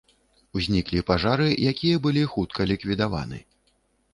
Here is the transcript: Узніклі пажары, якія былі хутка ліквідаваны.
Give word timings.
Узніклі 0.59 1.03
пажары, 1.09 1.45
якія 1.73 1.99
былі 2.07 2.23
хутка 2.33 2.61
ліквідаваны. 2.73 3.39